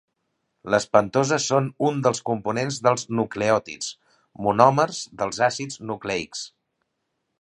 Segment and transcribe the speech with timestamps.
[0.75, 3.91] Les pentoses són un dels components dels nucleòtids,
[4.47, 6.43] monòmers dels àcids nucleics.